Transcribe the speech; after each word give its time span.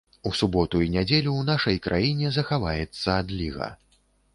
У 0.27 0.29
суботу 0.37 0.81
і 0.85 0.87
нядзелю 0.95 1.29
ў 1.35 1.43
нашай 1.51 1.77
краіне 1.85 2.35
захаваецца 2.41 3.23
адліга. 3.23 3.75